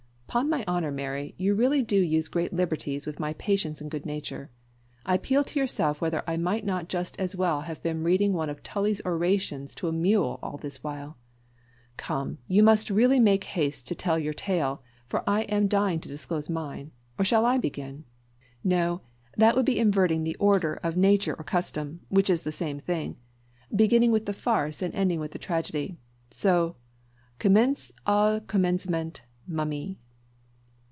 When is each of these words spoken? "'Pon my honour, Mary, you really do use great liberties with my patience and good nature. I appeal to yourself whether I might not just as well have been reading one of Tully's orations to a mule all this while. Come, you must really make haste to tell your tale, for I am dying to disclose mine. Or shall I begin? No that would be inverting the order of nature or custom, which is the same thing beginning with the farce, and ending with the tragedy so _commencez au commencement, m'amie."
"'Pon 0.33 0.49
my 0.49 0.63
honour, 0.65 0.91
Mary, 0.91 1.35
you 1.37 1.53
really 1.53 1.81
do 1.83 1.99
use 1.99 2.29
great 2.29 2.53
liberties 2.53 3.05
with 3.05 3.19
my 3.19 3.33
patience 3.33 3.81
and 3.81 3.91
good 3.91 4.05
nature. 4.05 4.49
I 5.05 5.15
appeal 5.15 5.43
to 5.43 5.59
yourself 5.59 5.99
whether 5.99 6.23
I 6.25 6.37
might 6.37 6.65
not 6.65 6.87
just 6.87 7.19
as 7.19 7.35
well 7.35 7.59
have 7.59 7.83
been 7.83 8.01
reading 8.05 8.31
one 8.31 8.49
of 8.49 8.63
Tully's 8.63 9.01
orations 9.05 9.75
to 9.75 9.89
a 9.89 9.91
mule 9.91 10.39
all 10.41 10.55
this 10.55 10.85
while. 10.85 11.17
Come, 11.97 12.37
you 12.47 12.63
must 12.63 12.89
really 12.89 13.19
make 13.19 13.43
haste 13.43 13.89
to 13.89 13.93
tell 13.95 14.17
your 14.17 14.33
tale, 14.33 14.81
for 15.05 15.21
I 15.29 15.41
am 15.49 15.67
dying 15.67 15.99
to 15.99 16.07
disclose 16.07 16.49
mine. 16.49 16.91
Or 17.19 17.25
shall 17.25 17.45
I 17.45 17.57
begin? 17.57 18.05
No 18.63 19.01
that 19.35 19.57
would 19.57 19.65
be 19.65 19.79
inverting 19.79 20.23
the 20.23 20.37
order 20.37 20.75
of 20.81 20.95
nature 20.95 21.33
or 21.37 21.43
custom, 21.43 21.99
which 22.07 22.29
is 22.29 22.43
the 22.43 22.53
same 22.53 22.79
thing 22.79 23.17
beginning 23.75 24.13
with 24.13 24.25
the 24.27 24.31
farce, 24.31 24.81
and 24.81 24.95
ending 24.95 25.19
with 25.19 25.31
the 25.31 25.39
tragedy 25.39 25.97
so 26.29 26.77
_commencez 27.37 27.91
au 28.07 28.39
commencement, 28.47 29.23
m'amie." 29.45 29.97